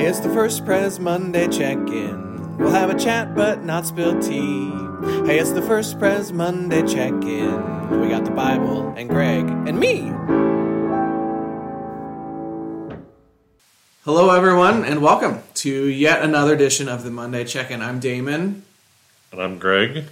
[0.00, 2.56] Hey, it's the first Pres Monday check in.
[2.56, 4.70] We'll have a chat but not spill tea.
[5.26, 8.00] Hey, it's the first Pres Monday check in.
[8.00, 10.10] We got the Bible and Greg and me.
[14.06, 17.82] Hello, everyone, and welcome to yet another edition of the Monday check in.
[17.82, 18.62] I'm Damon.
[19.32, 20.06] And I'm Greg.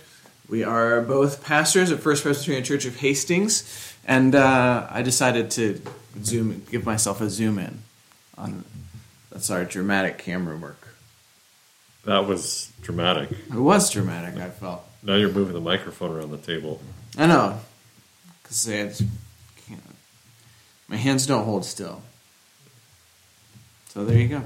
[0.50, 5.80] We are both pastors at First Presbyterian Church of Hastings, and uh, I decided to
[6.22, 7.78] zoom, give myself a zoom in
[8.36, 8.66] on
[9.38, 10.88] that's our dramatic camera work.
[12.04, 13.30] That was dramatic.
[13.30, 14.36] It was dramatic.
[14.36, 14.84] I felt.
[15.00, 16.82] Now you're moving the microphone around the table.
[17.16, 17.60] I know,
[18.42, 18.92] because I
[19.64, 19.80] can't.
[20.88, 22.02] My hands don't hold still.
[23.90, 24.42] So there you go.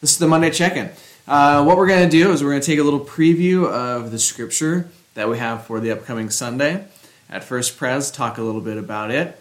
[0.00, 0.88] This is the Monday check-in.
[1.28, 4.10] Uh, what we're going to do is we're going to take a little preview of
[4.10, 6.86] the scripture that we have for the upcoming Sunday
[7.28, 8.10] at First Pres.
[8.10, 9.38] Talk a little bit about it.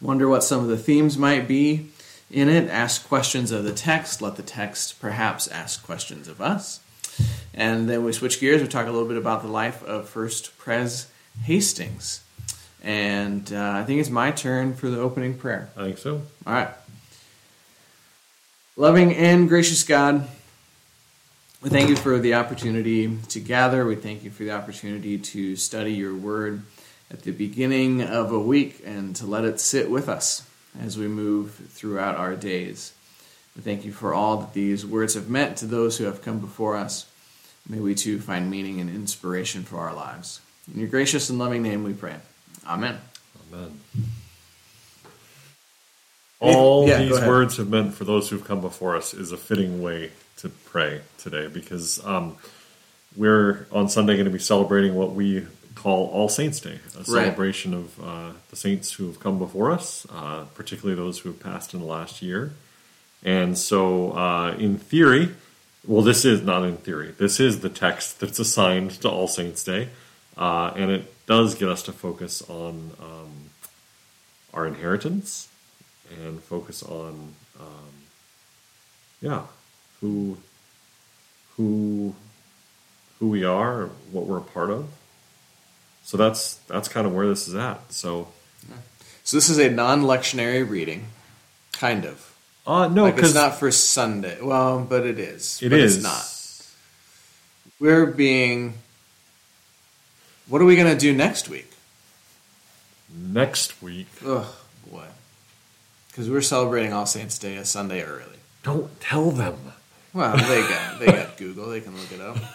[0.00, 1.90] Wonder what some of the themes might be
[2.34, 2.68] in it.
[2.68, 4.20] Ask questions of the text.
[4.20, 6.80] Let the text perhaps ask questions of us.
[7.54, 8.60] And then we switch gears.
[8.60, 11.06] We talk a little bit about the life of First Pres
[11.44, 12.22] Hastings.
[12.82, 15.70] And uh, I think it's my turn for the opening prayer.
[15.76, 16.22] I think so.
[16.46, 16.70] All right.
[18.76, 20.28] Loving and gracious God,
[21.62, 23.86] we thank you for the opportunity to gather.
[23.86, 26.62] We thank you for the opportunity to study your word
[27.12, 30.42] at the beginning of a week and to let it sit with us
[30.80, 32.92] as we move throughout our days.
[33.56, 36.40] We thank you for all that these words have meant to those who have come
[36.40, 37.06] before us.
[37.68, 40.40] May we too find meaning and inspiration for our lives.
[40.72, 42.16] In your gracious and loving name we pray.
[42.66, 42.98] Amen.
[43.52, 43.80] Amen.
[46.40, 49.82] All Yeah, these words have meant for those who've come before us is a fitting
[49.82, 52.36] way to pray today because um,
[53.16, 57.74] we're on Sunday going to be celebrating what we call All Saints Day, a celebration
[57.74, 61.74] of uh, the saints who have come before us, uh, particularly those who have passed
[61.74, 62.52] in the last year.
[63.22, 65.30] And so, uh, in theory,
[65.86, 67.14] well, this is not in theory.
[67.18, 69.88] This is the text that's assigned to All Saints Day,
[70.36, 73.50] uh, and it does get us to focus on um,
[74.52, 75.48] our inheritance
[76.22, 77.92] and focus on, um,
[79.20, 79.42] yeah,
[80.00, 80.36] who,
[81.56, 82.14] who,
[83.18, 84.88] who we are, what we're a part of.
[86.04, 87.92] So that's that's kind of where this is at.
[87.92, 88.28] So,
[89.24, 91.06] So this is a non-lectionary reading,
[91.72, 92.34] kind of.
[92.66, 94.38] uh, no, like it's not for Sunday.
[94.40, 95.60] Well, but it is.
[95.62, 96.30] it but is It's not.
[97.80, 98.74] We're being.
[100.46, 101.70] What are we going to do next week?
[103.16, 104.08] next week.
[104.24, 104.54] Oh
[104.90, 105.06] boy,
[106.08, 108.38] because we're celebrating All Saints Day a Sunday early.
[108.62, 109.56] Don't tell them.
[110.12, 111.68] Well, they got they got Google.
[111.70, 112.36] They can look it up.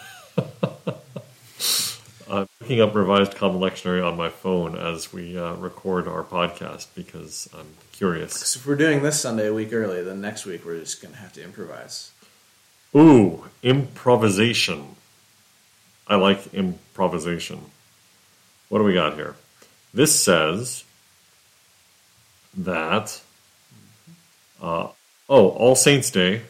[2.30, 6.86] I'm looking up revised common lectionary on my phone as we uh, record our podcast
[6.94, 8.34] because I'm curious.
[8.34, 11.12] So if we're doing this Sunday a week early, then next week we're just going
[11.12, 12.12] to have to improvise.
[12.94, 14.94] Ooh, improvisation.
[16.06, 17.62] I like improvisation.
[18.68, 19.34] What do we got here?
[19.92, 20.84] This says
[22.56, 23.20] that
[24.62, 24.88] uh,
[25.28, 26.42] oh, All Saints Day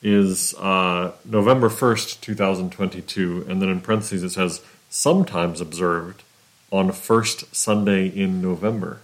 [0.00, 6.22] is uh, November first, two thousand twenty-two, and then in parentheses it says sometimes observed
[6.70, 9.00] on first Sunday in November.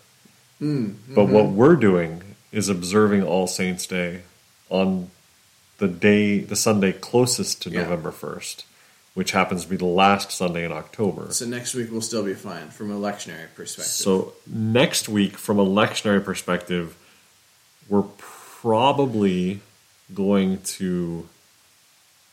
[0.61, 1.57] Mm, but what mm-hmm.
[1.57, 2.23] we're doing
[2.53, 4.23] is observing All Saints Day
[4.71, 5.11] on
[5.79, 7.83] the day, the Sunday closest to Yeah.
[7.83, 8.63] November 1st,
[9.15, 11.33] which happens to be the last Sunday in October.
[11.33, 13.93] So next week will still be fine from a lectionary perspective.
[13.93, 16.97] So next week, from a lectionary perspective,
[17.89, 19.61] we're probably
[20.15, 21.29] going to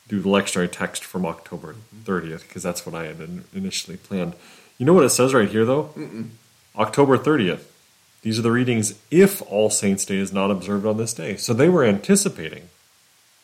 [0.07, 2.11] do the lectionary text from October mm-hmm.
[2.11, 4.33] 30th because that's what I had initially planned.
[4.77, 5.93] You know what it says right here, though?
[6.75, 7.63] October 30th.
[8.21, 11.37] These are the readings if All Saints' Day is not observed on this day.
[11.37, 12.69] So they were anticipating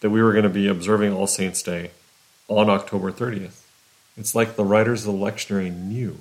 [0.02, 1.92] that we were going to be observing All Saints' Day
[2.48, 3.64] on October 30th.
[4.16, 6.20] It's like the writers of the lectionary knew.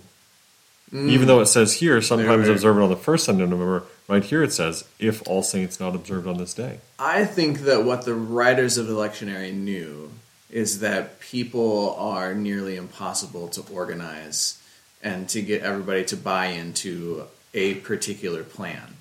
[0.92, 1.08] Mm.
[1.10, 3.84] Even though it says here, sometimes They're- observe it on the first Sunday of November,
[4.08, 6.80] right here it says, if All Saints not observed on this day.
[6.98, 10.10] I think that what the writers of the lectionary knew
[10.50, 14.60] is that people are nearly impossible to organize
[15.02, 18.96] and to get everybody to buy into a particular plan.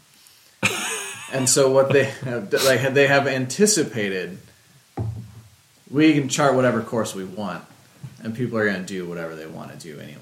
[1.33, 4.37] and so what they have like they have anticipated
[5.89, 7.63] we can chart whatever course we want
[8.23, 10.19] and people are going to do whatever they want to do anyway.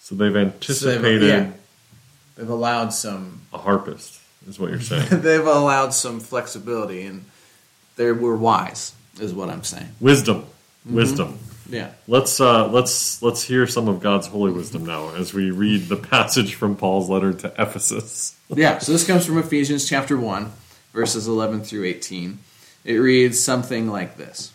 [0.00, 1.50] So they've So they've- anticipated yeah.
[2.36, 5.06] They've allowed some a harpist, is what you're saying.
[5.22, 7.24] they've allowed some flexibility and
[7.96, 9.88] they were wise is what I'm saying.
[10.00, 10.46] wisdom.
[10.84, 11.38] Wisdom.
[11.68, 11.90] Yeah.
[12.06, 15.96] Let's uh, let's let's hear some of God's holy wisdom now as we read the
[15.96, 18.32] passage from Paul's letter to Ephesus.
[18.54, 20.52] Yeah, so this comes from Ephesians chapter 1,
[20.92, 22.38] verses 11 through 18.
[22.84, 24.52] It reads something like this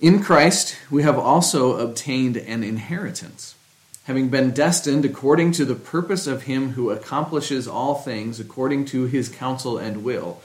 [0.00, 3.56] In Christ we have also obtained an inheritance,
[4.04, 9.06] having been destined according to the purpose of Him who accomplishes all things according to
[9.06, 10.40] His counsel and will.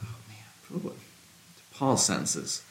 [0.00, 0.92] Oh man,
[1.78, 2.62] Paul senses.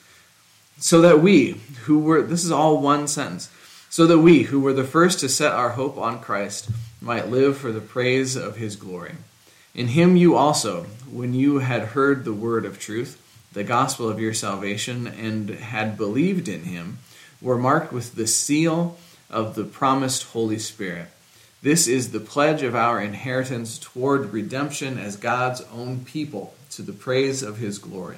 [0.79, 3.49] So that we, who were, this is all one sentence,
[3.89, 6.69] so that we, who were the first to set our hope on Christ,
[7.01, 9.15] might live for the praise of his glory.
[9.73, 13.21] In him you also, when you had heard the word of truth,
[13.53, 16.99] the gospel of your salvation, and had believed in him,
[17.41, 18.97] were marked with the seal
[19.29, 21.07] of the promised Holy Spirit.
[21.61, 26.93] This is the pledge of our inheritance toward redemption as God's own people, to the
[26.93, 28.17] praise of his glory.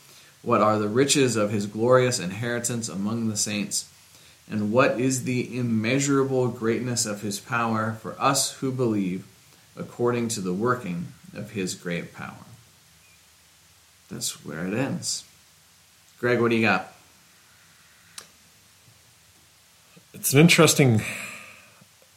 [0.41, 3.91] what are the riches of his glorious inheritance among the saints
[4.49, 9.25] and what is the immeasurable greatness of his power for us who believe,
[9.77, 12.45] according to the working of his great power.
[14.09, 15.23] That's where it ends.
[16.19, 16.93] Greg, what do you got?
[20.13, 21.01] It's an interesting.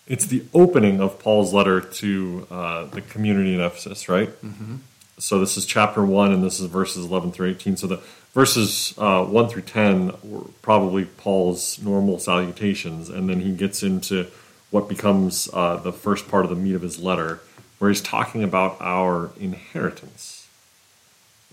[0.09, 4.29] It's the opening of Paul's letter to uh, the community in Ephesus, right?
[4.43, 4.76] Mm-hmm.
[5.19, 7.76] So this is chapter one, and this is verses eleven through eighteen.
[7.76, 8.02] So the
[8.34, 14.26] verses uh, 1 through 10 were probably Paul's normal salutations, and then he gets into
[14.70, 17.40] what becomes uh, the first part of the meat of his letter,
[17.78, 20.49] where he's talking about our inheritance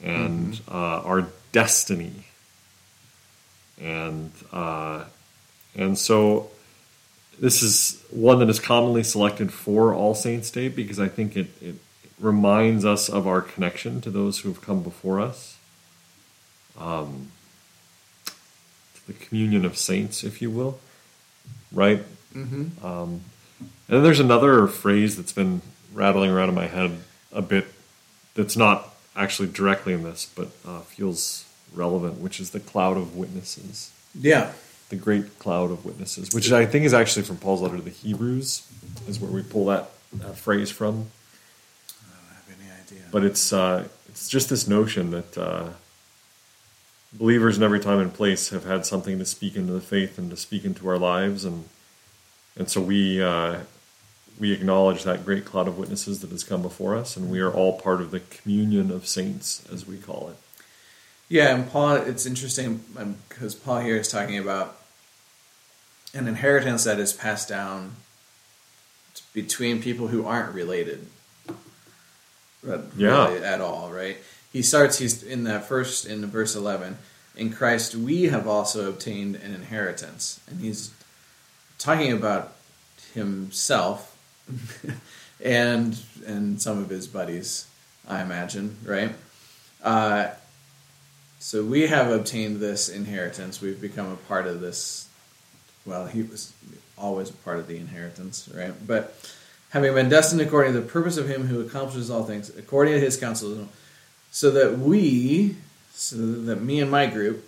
[0.03, 0.75] and mm-hmm.
[0.75, 2.25] uh, our destiny.
[3.79, 5.05] And uh,
[5.75, 6.49] and so
[7.39, 11.47] this is one that is commonly selected for All Saints Day because I think it,
[11.61, 11.75] it
[12.21, 15.57] reminds us of our connection to those who have come before us
[16.77, 17.31] um,
[19.07, 20.79] the communion of saints, if you will,
[21.71, 22.03] right?
[22.33, 22.85] Mm-hmm.
[22.85, 23.21] Um,
[23.59, 25.61] and then there's another phrase that's been
[25.93, 26.99] rattling around in my head
[27.31, 27.67] a bit
[28.35, 33.15] that's not actually directly in this, but uh, feels relevant, which is the cloud of
[33.15, 33.91] witnesses.
[34.17, 34.53] Yeah.
[34.89, 37.89] The great cloud of witnesses, which I think is actually from Paul's letter to the
[37.89, 38.67] Hebrews,
[39.07, 41.07] is where we pull that, that phrase from.
[41.89, 43.00] I don't have any idea.
[43.11, 45.69] But it's uh, it's just this notion that uh,
[47.13, 50.29] believers in every time and place have had something to speak into the faith and
[50.29, 51.65] to speak into our lives, and
[52.55, 53.59] and so we uh,
[54.39, 57.51] we acknowledge that great cloud of witnesses that has come before us, and we are
[57.51, 60.63] all part of the communion of saints, as we call it.
[61.29, 62.83] Yeah, and Paul, it's interesting
[63.29, 64.77] because um, Paul here is talking about
[66.13, 67.95] an inheritance that is passed down
[69.33, 71.07] between people who aren't related.
[72.95, 73.27] Yeah.
[73.43, 74.17] at all, right?
[74.51, 76.97] he starts he's in that first in verse 11
[77.35, 80.39] in christ we have also obtained an inheritance.
[80.47, 80.91] And he's
[81.77, 82.53] talking about
[83.13, 84.17] himself
[85.43, 87.67] and and some of his buddies
[88.07, 89.13] i imagine right?
[89.83, 90.27] Uh,
[91.39, 93.61] so we have obtained this inheritance.
[93.61, 95.07] We've become a part of this.
[95.85, 96.53] Well he was
[96.97, 98.73] always a part of the inheritance right?
[98.85, 99.15] But
[99.71, 102.99] having been destined according to the purpose of him who accomplishes all things according to
[102.99, 103.67] his counsel
[104.29, 105.55] so that we,
[105.91, 107.47] so that me and my group,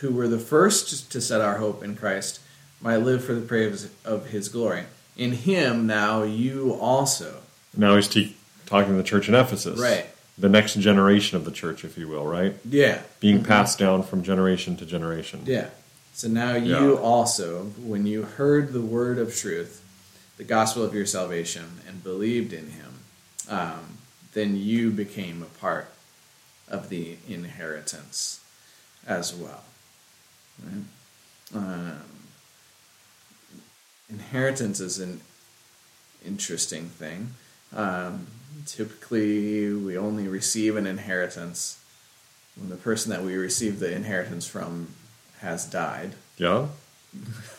[0.00, 2.40] who were the first to set our hope in Christ,
[2.80, 4.84] might live for the praise of his glory.
[5.16, 7.40] In him now you also.
[7.76, 8.36] Now he's te-
[8.66, 9.80] talking to the church in Ephesus.
[9.80, 10.06] Right.
[10.38, 12.54] The next generation of the church, if you will, right?
[12.68, 13.00] Yeah.
[13.20, 13.46] Being mm-hmm.
[13.46, 15.42] passed down from generation to generation.
[15.46, 15.68] Yeah.
[16.12, 17.00] So now you yeah.
[17.00, 19.82] also, when you heard the word of truth,
[20.36, 23.00] the gospel of your salvation, and believed in him,
[23.48, 23.98] um,
[24.34, 25.88] then you became a part
[26.68, 28.40] of the inheritance
[29.06, 29.64] as well.
[30.62, 30.84] Right?
[31.54, 32.02] Um,
[34.10, 35.20] inheritance is an
[36.24, 37.34] interesting thing.
[37.74, 38.26] Um,
[38.66, 41.78] typically, we only receive an inheritance
[42.56, 44.88] when the person that we receive the inheritance from
[45.40, 46.14] has died.
[46.36, 46.68] Yeah.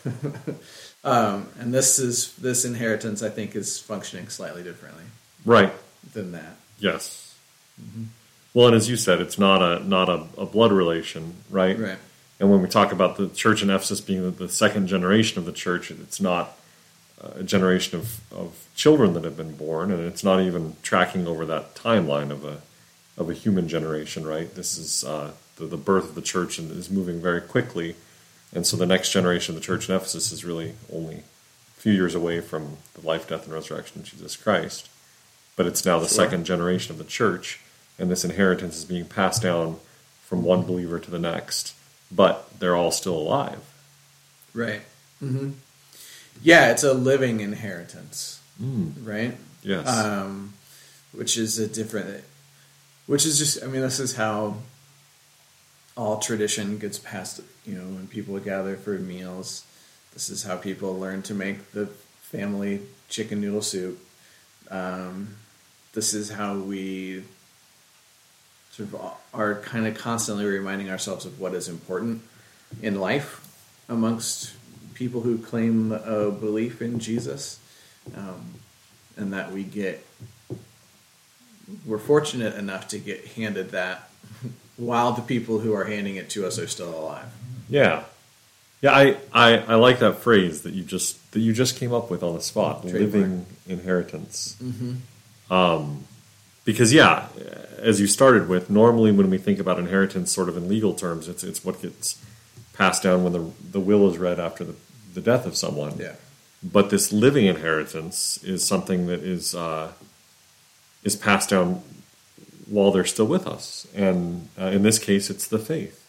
[1.04, 5.04] um, and this is this inheritance, I think, is functioning slightly differently.
[5.44, 5.72] Right.
[6.12, 6.56] Than that.
[6.78, 7.36] Yes.
[7.80, 8.04] Mm-hmm.
[8.54, 11.78] Well, and as you said, it's not a not a, a blood relation, right?
[11.78, 11.98] Right.
[12.40, 15.44] And when we talk about the church in Ephesus being the, the second generation of
[15.44, 16.56] the church, it's not
[17.20, 21.44] a generation of, of children that have been born, and it's not even tracking over
[21.46, 22.60] that timeline of a
[23.16, 24.54] of a human generation, right?
[24.54, 27.96] This is uh, the, the birth of the church and is moving very quickly.
[28.54, 31.92] And so the next generation of the church in Ephesus is really only a few
[31.92, 34.88] years away from the life, death, and resurrection of Jesus Christ.
[35.56, 36.16] But it's now the Sure.
[36.24, 37.60] second generation of the church,
[37.98, 39.78] and this inheritance is being passed down
[40.24, 41.74] from one believer to the next.
[42.10, 43.60] But they're all still alive.
[44.54, 44.82] Right.
[45.20, 45.50] hmm
[46.42, 49.36] Yeah, it's a living inheritance, right?
[49.62, 49.86] Yes.
[49.88, 50.54] Um,
[51.12, 52.22] which is a different,
[53.06, 54.58] which is just, I mean, this is how
[55.98, 59.66] all tradition gets passed, you know, when people gather for meals.
[60.14, 61.86] This is how people learn to make the
[62.20, 63.98] family chicken noodle soup.
[64.70, 65.36] Um,
[65.92, 67.24] this is how we
[68.70, 72.22] sort of are kind of constantly reminding ourselves of what is important
[72.80, 73.44] in life
[73.88, 74.54] amongst
[74.94, 77.58] people who claim a belief in Jesus,
[78.16, 78.54] um,
[79.16, 80.06] and that we get
[81.84, 84.08] we're fortunate enough to get handed that
[84.78, 87.26] while the people who are handing it to us are still alive.
[87.68, 88.04] Yeah,
[88.80, 88.92] yeah.
[88.92, 92.22] I, I, I like that phrase that you just that you just came up with
[92.22, 92.82] on the spot.
[92.82, 93.02] Trademark.
[93.02, 94.56] Living inheritance.
[95.50, 96.04] Um,
[96.64, 97.28] because yeah,
[97.78, 101.28] as you started with, normally when we think about inheritance, sort of in legal terms,
[101.28, 102.18] it's it's what gets
[102.72, 104.74] passed down when the the will is read after the
[105.14, 105.98] the death of someone.
[105.98, 106.14] Yeah.
[106.62, 109.92] But this living inheritance is something that is uh,
[111.04, 111.82] is passed down
[112.68, 116.04] while they're still with us, and uh, in this case, it's the faith.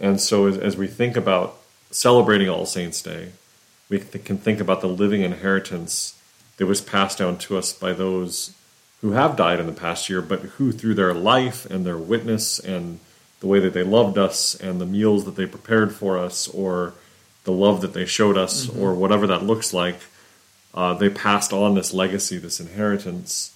[0.00, 1.56] And so, as, as we think about
[1.90, 3.32] celebrating All Saints' Day,
[3.88, 6.14] we th- can think about the living inheritance
[6.56, 8.54] that was passed down to us by those
[9.00, 12.58] who have died in the past year, but who, through their life and their witness
[12.58, 12.98] and
[13.40, 16.94] the way that they loved us and the meals that they prepared for us, or
[17.44, 20.00] the love that they showed us, or whatever that looks like,
[20.74, 23.54] uh, they passed on this legacy, this inheritance.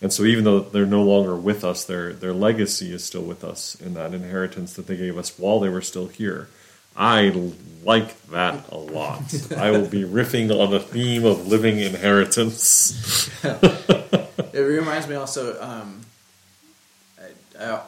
[0.00, 3.42] And so, even though they're no longer with us, their their legacy is still with
[3.42, 6.48] us in that inheritance that they gave us while they were still here.
[6.96, 7.52] I
[7.84, 9.22] like that a lot.
[9.56, 13.30] I will be riffing on the theme of living inheritance.
[14.58, 15.60] It reminds me also.
[15.62, 16.00] Um,
[17.20, 17.80] I, I,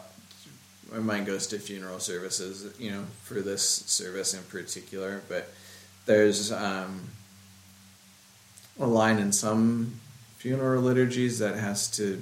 [0.92, 5.22] my mind goes to funeral services, you know, for this service in particular.
[5.28, 5.52] But
[6.06, 7.08] there's um,
[8.78, 10.00] a line in some
[10.44, 12.18] funeral liturgies that has to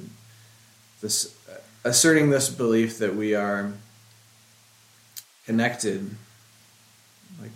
[1.01, 1.33] this
[1.85, 3.73] asserting this belief that we are
[5.47, 6.11] connected,
[7.41, 7.53] like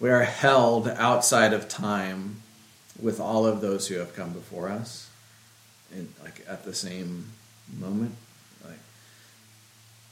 [0.00, 2.42] we are held outside of time
[3.00, 5.08] with all of those who have come before us
[5.94, 7.26] in like at the same
[7.78, 8.14] moment
[8.64, 8.78] like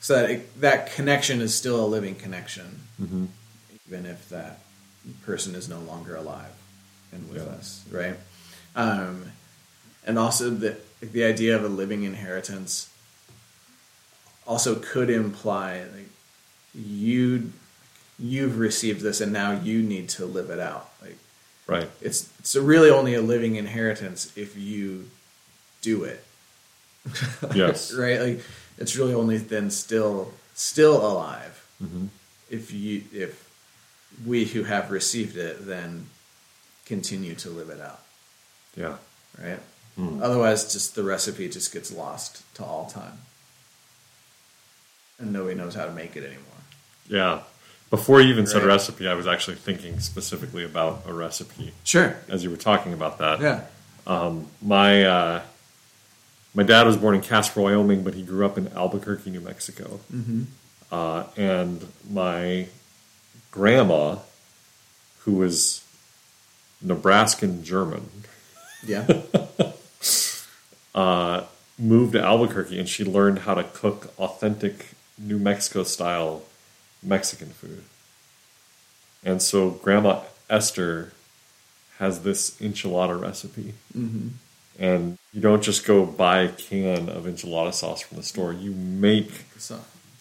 [0.00, 3.27] so that it, that connection is still a living connection Mm-hmm.
[3.88, 4.61] even if that
[5.25, 6.53] person is no longer alive
[7.12, 7.53] and with Yeah.
[7.53, 8.17] us right
[8.75, 9.25] um,
[10.09, 12.88] and also the the idea of a living inheritance
[14.47, 16.09] also could imply like
[16.75, 17.53] you
[18.19, 21.17] you've received this and now you need to live it out like
[21.67, 21.91] Right.
[22.00, 25.11] it's it's really only a living inheritance if you
[25.83, 26.25] do it
[27.55, 27.93] Yes.
[28.05, 28.41] right like
[28.79, 32.07] it's really only then still still alive Mm-hmm.
[32.50, 33.49] if you if
[34.27, 36.07] we who have received it then
[36.87, 38.00] continue to live it out
[38.75, 38.97] Yeah.
[39.41, 39.61] right
[39.99, 40.23] Hmm.
[40.23, 43.19] otherwise just the recipe just gets lost to all time
[45.19, 46.45] and nobody knows how to make it anymore
[47.09, 47.40] Yeah.
[47.90, 48.69] Before you even said Right.
[48.69, 53.19] recipe, I was actually thinking specifically about a recipe sure as you were talking about
[53.19, 53.40] that.
[53.40, 53.62] yeah
[54.62, 55.43] My uh,
[56.55, 60.00] my dad was born in Casper, Wyoming, but he grew up in Albuquerque, New Mexico.
[60.12, 60.43] mm-hmm.
[60.90, 62.69] Uh, and my
[63.50, 64.17] grandma,
[65.21, 65.83] who was
[66.83, 68.09] Nebraskan German,
[68.87, 69.07] yeah
[70.99, 71.45] uh,
[71.78, 74.75] moved to Albuquerque and she learned how to cook authentic
[75.17, 76.43] New Mexico style
[77.02, 77.85] Mexican food.
[79.25, 81.12] And so Grandma Esther
[81.99, 83.75] has this enchilada recipe.
[83.97, 84.28] mm-hmm.
[84.81, 88.52] And you don't just go buy a can of enchilada sauce from the store.
[88.52, 89.31] You make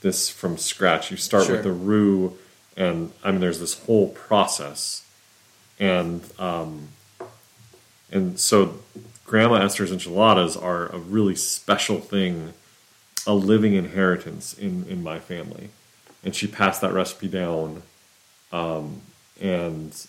[0.02, 1.12] this from scratch.
[1.12, 1.56] You start Sure.
[1.56, 2.38] with the roux,
[2.76, 5.04] and I mean, there's this whole process,
[5.80, 6.88] and um,
[8.12, 8.80] and so
[9.28, 12.54] Grandma Esther's enchiladas are a really special thing,
[13.28, 15.70] a living inheritance in in my family,
[16.24, 17.84] and she passed that recipe down,
[18.54, 19.02] um,
[19.40, 20.08] and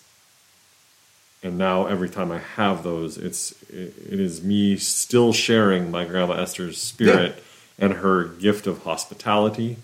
[1.43, 6.05] and now every time I have those, it's it, it is me still sharing my
[6.05, 7.43] Grandma Esther's spirit
[7.77, 9.77] and her gift of hospitality.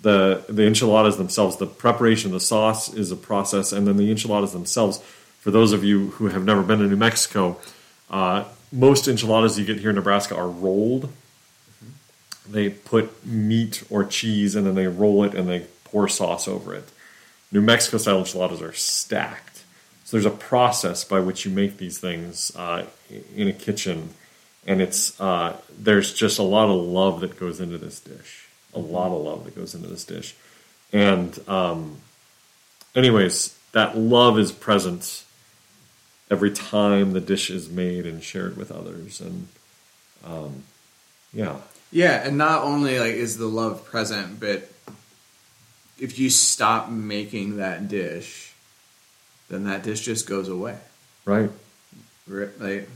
[0.00, 4.10] The the enchiladas themselves, the preparation of the sauce is a process, and then the
[4.10, 5.02] enchiladas themselves.
[5.40, 7.58] For those of you who have never been to New Mexico,
[8.10, 11.12] uh, most enchiladas you get here in Nebraska are rolled,
[12.48, 16.74] they put meat or cheese and then they roll it and they pour sauce over
[16.74, 16.88] it.
[17.52, 19.62] New Mexico style enchiladas are stacked.
[20.04, 22.86] So there's a process by which you make these things uh,
[23.36, 24.10] in a kitchen,
[24.66, 28.48] and it's uh, there's just a lot of love that goes into this dish.
[28.74, 30.34] A lot of love that goes into this dish,
[30.92, 31.98] and um,
[32.96, 35.24] anyways, that love is present
[36.30, 39.48] every time the dish is made and shared with others, and
[40.24, 40.62] um,
[41.32, 41.56] yeah,
[41.90, 44.70] yeah, and not only like is the love present, but
[45.98, 48.54] if you stop making that dish,
[49.48, 50.78] then that dish just goes away.
[52.26, 52.48] Right.
[52.58, 52.88] Like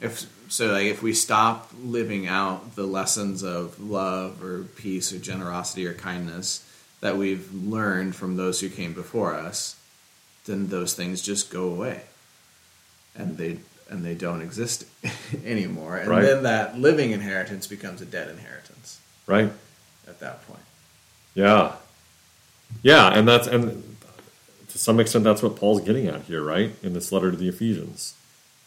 [0.00, 5.18] if so like if we stop living out the lessons of love or peace or
[5.18, 6.62] generosity or kindness
[7.00, 9.76] that we've learned from those who came before us,
[10.46, 12.02] then those things just go away.
[13.18, 13.58] And they
[13.88, 14.84] and they don't exist
[15.44, 15.96] anymore.
[15.96, 16.22] And Right.
[16.22, 19.52] then that living inheritance becomes a dead inheritance Right.
[20.08, 20.60] at that point.
[21.34, 21.72] Yeah.
[22.82, 23.96] Yeah, and that's and
[24.70, 26.72] to some extent that's what Paul's getting at here, right?
[26.82, 28.14] In this letter to the Ephesians.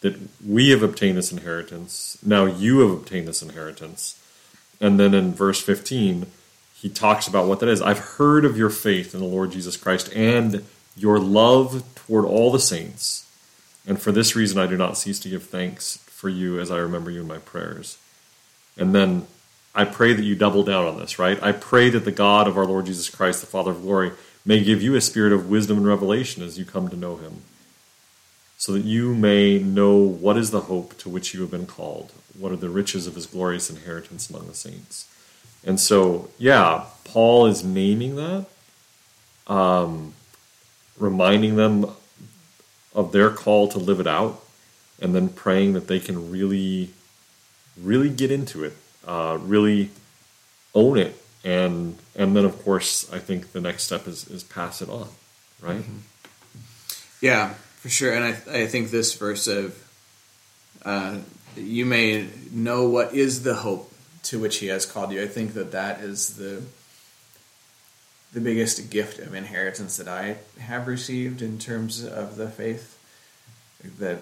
[0.02, 0.16] That
[0.46, 2.18] we have obtained this inheritance.
[2.26, 4.16] Now you have obtained this inheritance.
[4.80, 6.28] And then in verse 15,
[6.74, 7.82] he talks about what that is.
[7.82, 10.64] I've heard of your faith in the Lord Jesus Christ and
[10.96, 13.26] your love toward all the saints.
[13.90, 16.78] And for this reason I do not cease to give thanks for you as I
[16.78, 17.98] remember you in my prayers.
[18.78, 19.26] And then
[19.74, 21.42] I pray that you double down on this, right?
[21.42, 24.12] I pray that the God of our Lord Jesus Christ, the Father of glory,
[24.46, 27.42] may give you a spirit of wisdom and revelation as you come to know him,
[28.60, 32.12] so that you may know what is the hope to which you have been called,
[32.38, 35.08] what are the riches of his glorious inheritance among the saints.
[35.64, 38.46] And so, yeah, Paul is naming that,
[39.48, 40.14] um,
[40.98, 41.88] reminding them
[42.94, 44.44] of their call to live it out,
[45.02, 46.90] and then praying that they can really,
[47.82, 48.74] really get into it,
[49.08, 49.90] uh, really
[50.74, 54.82] own it, and and then of course I think the next step is is pass
[54.82, 55.08] it on,
[55.62, 55.84] right?
[57.22, 58.14] Yeah, for sure.
[58.14, 59.76] And I, I think this verse of
[60.84, 61.18] uh,
[61.56, 65.22] you may know what is the hope to which he has called you.
[65.22, 66.64] I think that that is the
[68.34, 72.96] the biggest gift of inheritance that I have received in terms of the faith.
[74.00, 74.20] That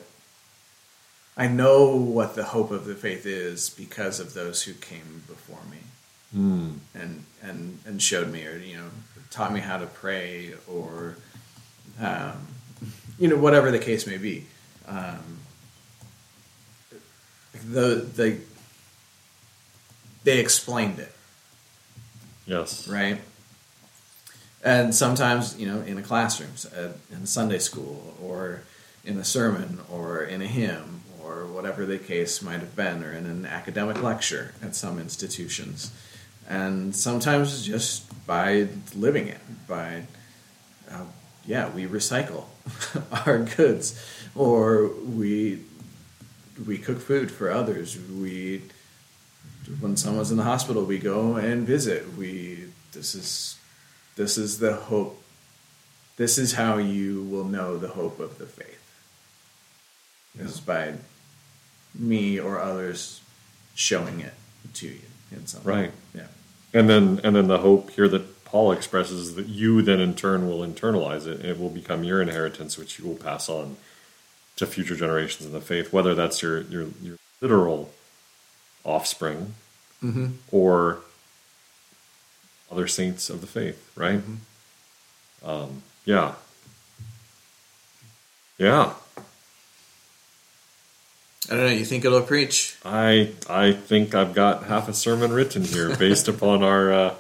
[1.35, 5.63] I know what the hope of the faith is because of those who came before
[5.69, 5.77] me
[6.33, 6.71] Hmm.
[6.93, 8.89] and and and showed me or you know
[9.31, 11.15] taught me how to pray or
[12.01, 12.47] um,
[13.17, 14.45] you know whatever the case may be
[14.87, 15.39] um,
[17.71, 18.37] the the
[20.23, 21.13] they explained it
[22.45, 23.19] Yes, right
[24.67, 28.63] and sometimes you know in a classroom uh, in Sunday school or
[29.05, 33.13] in a sermon or in a hymn or whatever the case might have been or
[33.13, 35.91] in an academic lecture at some institutions.
[36.49, 40.03] And sometimes just by living it by
[40.91, 41.05] uh,
[41.45, 42.45] yeah we recycle
[43.25, 43.97] our goods
[44.35, 45.63] or we
[46.67, 47.97] we cook food for others.
[47.97, 48.63] We
[49.79, 52.17] when someone's in the hospital we go and visit.
[52.17, 53.56] We this is
[54.17, 55.23] this is the hope
[56.17, 58.83] this is how you will know the hope of the faith
[60.35, 60.95] This is by
[61.95, 63.21] me or others
[63.75, 64.33] showing it
[64.73, 64.99] to you
[65.31, 65.73] in some way.
[65.73, 65.91] Right.
[66.13, 66.27] yeah
[66.73, 70.15] and then and then the hope here that Paul expresses is that you then in
[70.15, 73.75] turn will internalize it, and it will become your inheritance, which you will pass on
[74.55, 77.91] to future generations in the faith, whether that's your your, your literal
[78.85, 79.53] offspring
[80.03, 80.27] mm-hmm.
[80.51, 80.99] or
[82.71, 84.21] other saints of the faith, right?
[85.43, 86.33] Um, yeah,
[88.57, 88.93] yeah.
[91.49, 91.71] I don't know.
[91.71, 92.75] You think it'll preach?
[92.83, 97.15] I I think I've got half a sermon written here based upon our uh,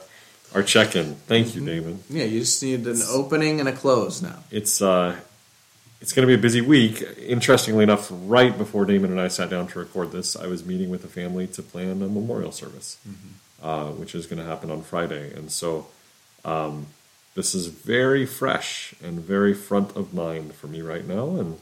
[0.53, 1.15] our check-in.
[1.27, 2.03] Thank you, Damon.
[2.09, 4.39] Yeah, you just need an opening and a close now.
[4.51, 5.15] It's uh,
[6.01, 7.03] it's going to be a busy week.
[7.19, 10.89] Interestingly enough, right before Damon and I sat down to record this, I was meeting
[10.89, 12.97] with a family to plan a memorial service,
[13.61, 15.87] uh, which is going to happen on Friday, and so
[16.45, 16.87] um,
[17.35, 21.59] this is very fresh and very front of mind for me right now, and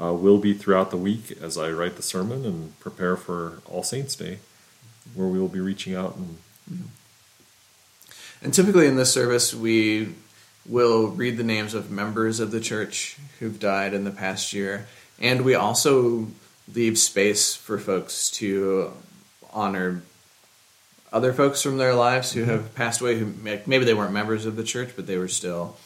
[0.00, 3.82] uh, will be throughout the week as I write the sermon and prepare for All
[3.82, 4.38] Saints Day,
[5.14, 6.38] where we will be reaching out and
[8.42, 10.14] And typically in this service, we
[10.66, 14.86] will read the names of members of the church who've died in the past year,
[15.18, 16.28] and we also
[16.72, 18.92] leave space for folks to
[19.52, 20.02] honor
[21.12, 23.18] other folks from their lives who have passed away.
[23.18, 23.26] Who
[23.66, 25.76] maybe they weren't members of the church, but they were still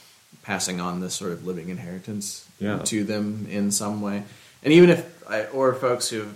[0.43, 2.79] passing on this sort of living inheritance Yeah.
[2.79, 4.25] to them in some way.
[4.65, 6.27] And even if, I, or folks who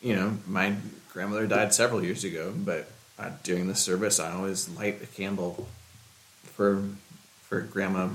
[0.00, 0.74] you know, my
[1.12, 5.66] grandmother died several years ago, but uh, during the service, I always light a candle
[6.54, 6.84] for
[7.42, 8.08] for Grandma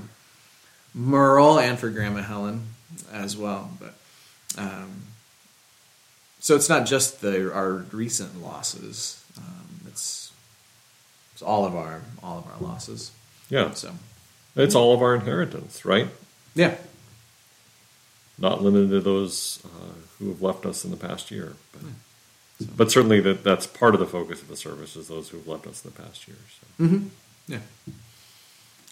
[0.94, 2.66] Merle and for Grandma Helen
[3.12, 3.70] as well.
[3.80, 3.94] But
[4.56, 5.02] um,
[6.42, 10.32] so it's not just the our recent losses; um, it's
[11.32, 13.12] it's all of our all of our losses.
[13.48, 13.72] Yeah.
[13.74, 13.92] So
[14.56, 16.08] It's all of our inheritance, right?
[16.54, 16.74] yeah,
[18.38, 21.54] Not limited to those uh, who have left us in the past year.
[21.72, 21.82] But,
[22.76, 25.46] but certainly that, that's part of the focus of the service is those who have
[25.46, 26.36] left us in the past year.
[26.78, 27.00] So.
[27.46, 27.58] yeah.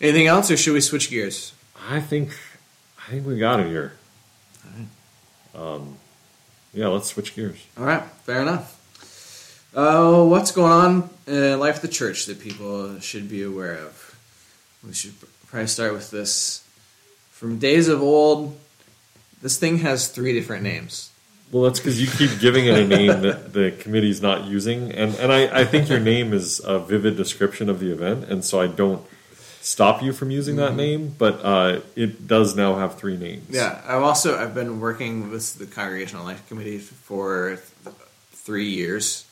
[0.00, 1.52] Anything else, or should we switch gears?
[1.90, 2.30] I think
[3.06, 3.92] I think we got it here.
[5.54, 5.96] Um,
[6.72, 7.64] yeah, let's switch gears.
[7.78, 8.76] All right, fair enough.
[9.74, 14.18] Uh, what's going on in life of the church that people should be aware of?
[14.84, 15.14] We should
[15.46, 16.64] probably start with this.
[17.30, 18.58] From days of old,
[19.42, 21.10] this thing has three different names.
[21.52, 25.14] Well, that's because you keep giving it a name that the committee's not using, and
[25.16, 28.60] and I, I think your name is a vivid description of the event, and so
[28.60, 29.04] I don't
[29.60, 33.46] stop you from using that name, but uh, it does now have three names.
[33.50, 37.96] Yeah, I've also I've been working with the Congregational Life Committee for th-
[38.32, 39.26] three years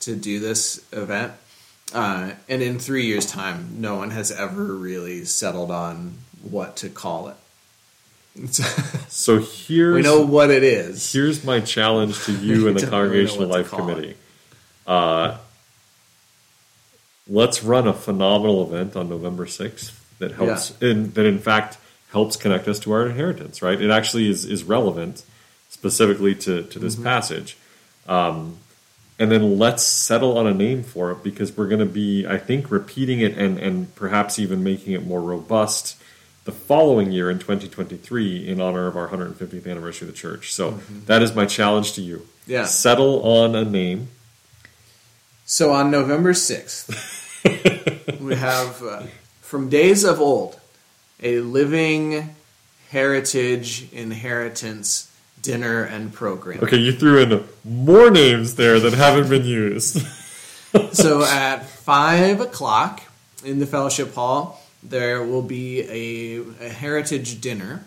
[0.00, 1.32] to do this event,
[1.94, 6.88] uh, and in three years' time, no one has ever really settled on what to
[6.88, 7.36] call it.
[9.08, 11.12] So here's we know what it is.
[11.12, 13.68] here's my challenge to you and the Congregational Life.
[13.70, 14.16] Committee.
[14.86, 15.36] Uh,
[17.28, 21.78] let's run a phenomenal event on November sixth that helps, in, that in fact
[22.10, 23.62] helps connect us to our inheritance.
[23.62, 23.80] Right?
[23.80, 25.24] It actually is is relevant
[25.68, 27.04] specifically to to this Mm-hmm.
[27.04, 27.56] passage.
[28.08, 28.56] Um,
[29.18, 32.38] and then let's settle on a name for it because we're going to be, I
[32.38, 35.96] think, repeating it and and perhaps even making it more robust
[36.44, 40.52] the following year in 2023 in honor of our 150th anniversary of the church.
[40.52, 40.72] So
[41.06, 42.16] that is my challenge to you.
[42.16, 42.50] Mm-hmm.
[42.50, 42.64] Yeah.
[42.64, 44.08] Settle on a name.
[45.52, 46.88] So on November 6th,
[48.22, 49.02] we have uh,
[49.42, 50.58] From Days of Old,
[51.22, 52.34] a living
[52.88, 55.12] heritage inheritance
[55.42, 56.60] dinner and program.
[56.62, 59.98] Okay, you threw in more names there that haven't been used.
[60.92, 63.02] so at 5 o'clock
[63.44, 67.84] in the fellowship hall, there will be a, a heritage dinner.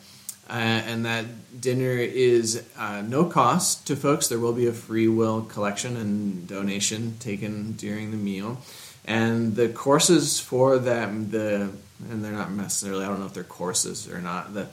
[0.48, 1.26] Uh, and that
[1.60, 4.28] dinner is uh, no cost to folks.
[4.28, 8.62] There will be a free will collection and donation taken during the meal,
[9.06, 11.72] and the courses for them the
[12.10, 14.54] and they're not necessarily I don't know if they're courses or not.
[14.54, 14.68] The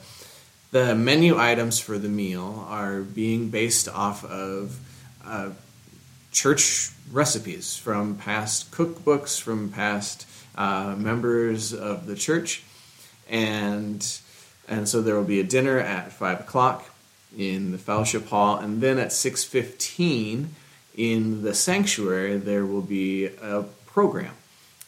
[0.71, 4.79] the menu items for the meal are being based off of
[5.25, 5.51] uh,
[6.31, 12.63] church recipes from past cookbooks from past uh, members of the church.
[13.29, 14.05] And
[14.67, 16.89] and so there will be a dinner at five o'clock
[17.37, 20.55] in the fellowship hall, and then at six fifteen
[20.95, 24.33] in the sanctuary there will be a program,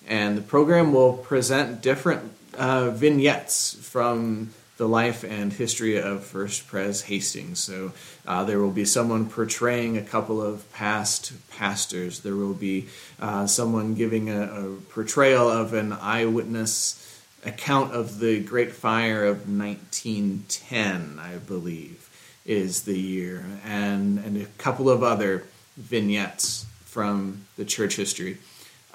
[0.08, 6.68] and the program will present different uh, vignettes from the life and history of First
[6.68, 7.60] Pres Hastings.
[7.60, 7.94] So
[8.28, 12.20] uh, there will be someone portraying a couple of past pastors.
[12.20, 12.88] There will be
[13.22, 17.14] uh, someone giving a, a portrayal of an eyewitness
[17.45, 22.10] account of the Great Fire of 1910, I believe,
[22.45, 25.43] is the year, and and a couple of other
[25.77, 28.38] vignettes from the church history.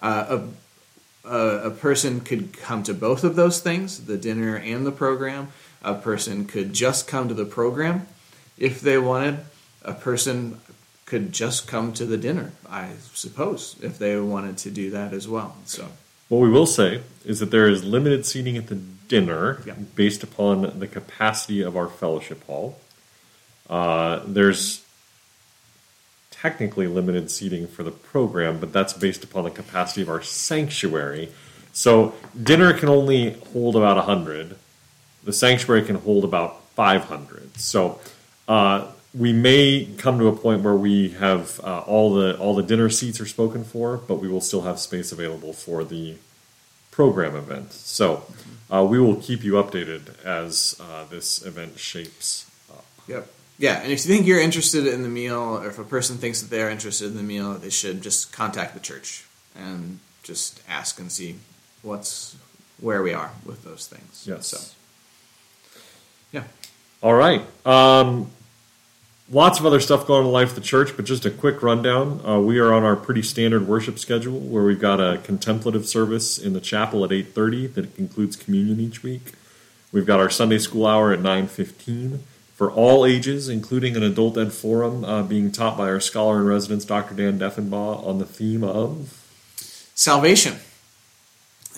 [0.01, 0.41] Uh,
[1.25, 4.93] a, a, a person could come to both of those things, the dinner and the
[4.93, 5.49] program.
[5.83, 8.07] A person could just come to the program
[8.59, 9.41] if they wanted.
[9.83, 10.61] A person
[11.07, 15.27] could just come to the dinner, I suppose, if they wanted to do that as
[15.27, 15.57] well.
[15.65, 15.89] So.
[16.31, 19.75] What we will say is that there is limited seating at the dinner Yeah.
[19.97, 22.79] based upon the capacity of our fellowship hall.
[23.69, 24.83] Uh, there's
[26.31, 31.31] technically limited seating for the program, but that's based upon the capacity of our sanctuary.
[31.73, 34.57] So dinner can only hold about 100.
[35.25, 37.59] The sanctuary can hold about 500.
[37.59, 37.99] So
[38.49, 42.63] uh, we may come to a point where we have uh, all the all the
[42.63, 46.17] dinner seats are spoken for, but we will still have space available for the
[46.91, 47.73] program event.
[47.73, 48.25] So
[48.71, 52.85] uh, we will keep you updated as uh, this event shapes up.
[53.09, 53.27] Yep.
[53.59, 56.41] Yeah, and if you think you're interested in the meal, or if a person thinks
[56.41, 60.99] that they're interested in the meal, they should just contact the church and just ask
[60.99, 61.37] and see
[61.83, 62.37] what's
[62.81, 64.25] where we are with those things.
[64.27, 64.47] Yes.
[64.47, 64.75] So,
[66.33, 66.45] yeah.
[67.03, 67.43] All right.
[67.67, 68.31] Um,
[69.31, 71.31] lots of other stuff going on in the life of the church, but just a
[71.31, 72.21] quick rundown.
[72.27, 76.39] Uh, we are on our pretty standard worship schedule, where we've got a contemplative service
[76.39, 79.33] in the chapel at eight thirty that includes communion each week.
[79.93, 84.37] We've got our Sunday school hour at nine fifteen, for all ages, including an adult
[84.37, 87.15] ed forum uh, being taught by our scholar in residence, Dr.
[87.15, 89.17] Dan Deffenbaugh, on the theme of
[89.95, 90.57] salvation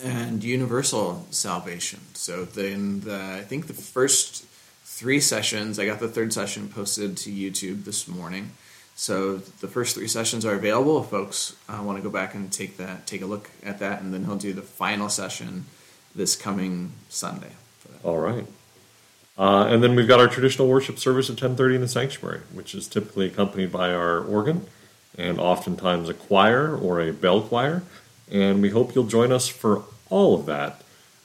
[0.02, 2.00] and universal salvation.
[2.14, 4.44] So then the, I think the first
[4.92, 8.50] three sessions, I got the third session posted to YouTube this morning.
[8.94, 12.52] So the first three sessions are available if folks uh, want to go back and
[12.52, 15.64] take that, take a look at that, and then he'll do the final session
[16.14, 17.52] this coming Sunday.
[18.04, 18.46] All right.
[19.38, 22.74] Uh, and then we've got our traditional worship service at 10:30 in the sanctuary, which
[22.74, 24.66] is typically accompanied by our organ
[25.16, 27.82] and oftentimes a choir or a bell choir.
[28.30, 30.81] And we hope you'll join us for all of that.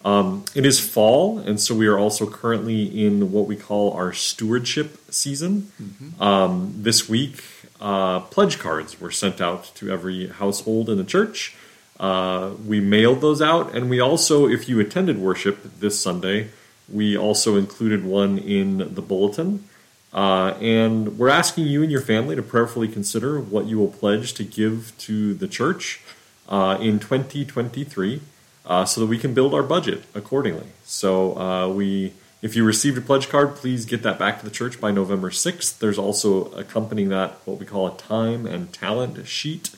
[0.08, 4.14] Um, it is fall, and so we are also currently in what we call our
[4.14, 5.70] stewardship season.
[5.82, 6.24] Mm-hmm.
[6.24, 7.44] Um, this week,
[7.82, 11.58] uh, pledge cards were sent out to every household in the church.
[12.00, 16.52] Uh, we mailed those out, and we also, if you attended worship this Sunday,
[16.88, 19.66] we also included one in the bulletin.
[20.14, 24.34] Uh, and we're asking you and your family to prayerfully consider what you will pledge
[24.36, 26.00] to give to the church
[26.48, 28.22] uh, in 2023
[28.68, 30.68] uh, so that we can build our budget accordingly.
[30.84, 34.52] So uh, we, if you received a pledge card, please get that back to the
[34.52, 35.80] church by November 6th.
[35.80, 39.72] There's also accompanying that what we call a time and talent sheet,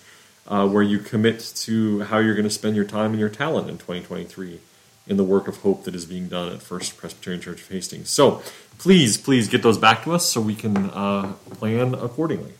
[0.47, 3.69] uh, where you commit to how you're going to spend your time and your talent
[3.69, 4.59] in 2023
[5.07, 8.09] in the work of hope that is being done at First Presbyterian Church of Hastings.
[8.09, 8.41] So
[8.79, 12.53] please, please get those back to us so we can uh, plan accordingly.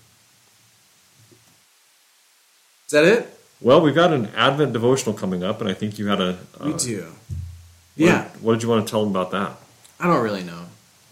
[2.85, 3.38] Is that it?
[3.61, 6.37] Well, we've got an Advent devotional coming up, and I think you had a.
[6.59, 7.01] Uh, we do.
[7.03, 7.13] What,
[7.95, 8.29] yeah.
[8.41, 9.57] What did you want to tell them about that?
[9.99, 10.65] I don't really know.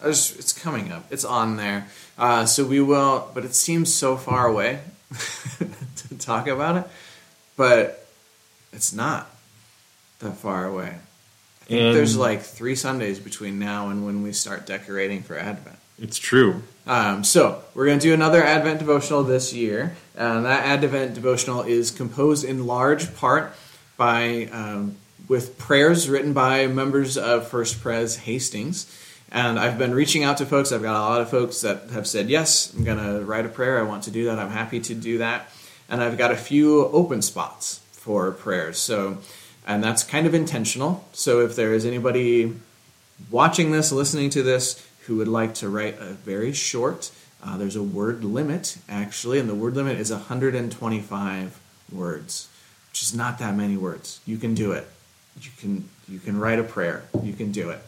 [0.03, 1.05] Just, it's coming up.
[1.12, 1.88] It's on there.
[2.17, 4.79] Uh, so we will, but it seems so far away
[5.60, 6.83] to talk about it.
[7.57, 8.07] But
[8.71, 9.29] it's not
[10.19, 10.95] that far away.
[11.63, 15.38] I think and there's like three Sundays between now and when we start decorating for
[15.38, 15.77] Advent.
[15.99, 16.63] It's true.
[16.88, 19.95] Um, so we're going to do another Advent devotional this year.
[20.15, 23.54] And that Advent devotional is composed in large part
[23.97, 24.95] by um,
[25.28, 28.91] with prayers written by members of First Pres Hastings.
[29.32, 30.71] And I've been reaching out to folks.
[30.71, 33.50] I've got a lot of folks that have said, Yes, I'm going to write a
[33.50, 33.78] prayer.
[33.78, 34.39] I want to do that.
[34.39, 35.50] I'm happy to do that.
[35.89, 38.78] And I've got a few open spots for prayers.
[38.80, 39.17] So,
[39.65, 41.06] and that's kind of intentional.
[41.12, 42.56] So if there is anybody
[43.30, 47.12] watching this, listening to this, who would like to write a very short,
[47.43, 51.60] uh, there's a word limit actually, and the word limit is 125
[51.91, 52.50] words,
[52.89, 54.20] which is not that many words.
[54.26, 54.88] You can do it.
[55.41, 57.04] You can you can write a prayer.
[57.24, 57.80] You can do it.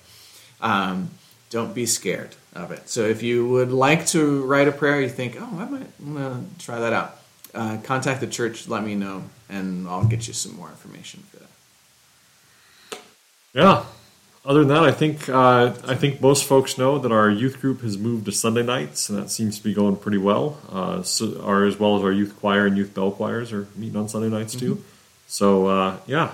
[0.62, 1.10] Um,
[1.49, 2.88] don't be scared of it.
[2.89, 6.60] So if you would like to write a prayer, you think, oh, I might want
[6.60, 7.19] to try that out.
[7.53, 8.67] Uh, contact the church.
[8.67, 13.01] Let me know, and I'll get you some more information for that.
[13.53, 13.84] Yeah,
[14.45, 17.82] other than that, I think uh, I think most folks know that our youth group
[17.82, 20.58] has moved to Sunday nights, and that seems to be going pretty well.
[20.71, 23.97] Uh, so, our, as well as our youth choir and youth bell choirs are meeting
[23.97, 24.75] on Sunday nights too.
[24.75, 24.84] Mm-hmm.
[25.28, 26.32] So uh, yeah,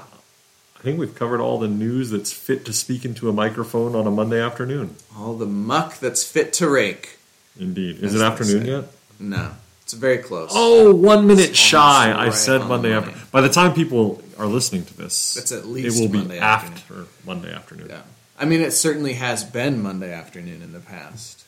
[0.80, 4.08] I think we've covered all the news that's fit to speak into a microphone on
[4.08, 4.96] a Monday afternoon.
[5.18, 7.18] All the muck that's fit to rake.
[7.60, 8.84] Indeed, is it afternoon yet?
[9.20, 9.52] No,
[9.86, 10.50] it's very close.
[10.52, 12.10] Oh, one minute it's shy.
[12.10, 13.22] Right I said Monday afternoon.
[13.32, 16.40] By the time people are listening to this, it's at least it will Monday be
[16.40, 16.78] afternoon.
[16.80, 17.88] after Monday afternoon.
[17.92, 18.02] Yeah,
[18.40, 21.46] I mean, it certainly has been Monday afternoon in the past.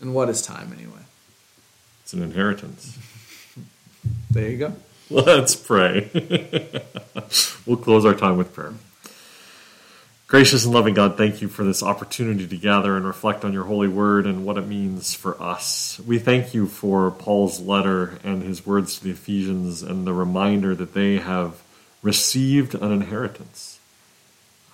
[0.00, 1.02] And what is time anyway?
[2.02, 2.98] It's an inheritance.
[4.32, 4.72] there you go.
[5.08, 6.10] Let's pray.
[7.66, 8.74] we'll close our time with prayer.
[10.28, 13.64] Gracious and loving God, thank you for this opportunity to gather and reflect on your
[13.64, 15.98] holy word and what it means for us.
[16.06, 20.74] We thank you for Paul's letter and his words to the Ephesians and the reminder
[20.74, 21.62] that they have
[22.02, 23.80] received an inheritance.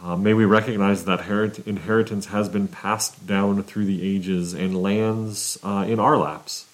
[0.02, 1.20] Uh, may we recognize that
[1.64, 6.66] inheritance has been passed down through the ages and lands uh, in our laps.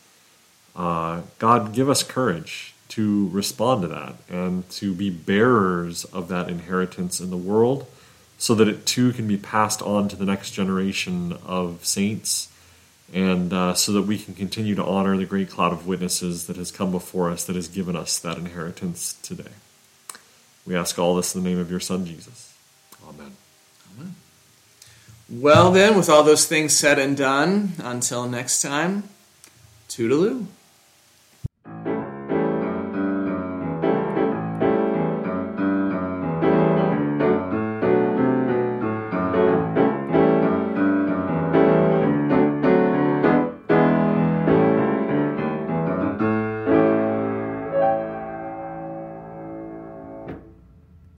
[0.74, 6.48] Uh, God, give us courage to respond to that and to be bearers of that
[6.48, 7.86] inheritance in the world
[8.40, 12.48] so that it too can be passed on to the next generation of saints,
[13.12, 16.56] and uh, so that we can continue to honor the great cloud of witnesses that
[16.56, 19.52] has come before us, that has given us that inheritance today.
[20.66, 22.56] We ask all this in the name of your Son, Jesus.
[23.06, 23.32] Amen.
[23.94, 24.14] Amen.
[25.28, 29.04] Well, then, with all those things said and done, until next time,
[29.90, 30.46] toodaloo.